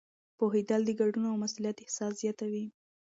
پوهېدل 0.37 0.81
د 0.85 0.89
ګډون 0.99 1.23
او 1.31 1.35
مسؤلیت 1.43 1.77
احساس 1.79 2.13
زیاتوي. 2.21 2.65